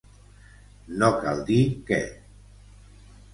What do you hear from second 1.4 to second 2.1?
dir que.